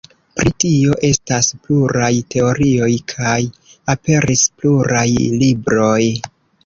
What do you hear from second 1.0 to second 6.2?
estas pluraj teorioj kaj aperis pluraj libroj.